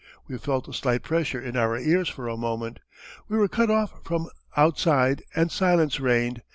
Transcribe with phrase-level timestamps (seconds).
[0.27, 2.79] We felt a slight pressure in our ears for a moment.
[3.27, 6.41] We were cut off from outside and silence reigned.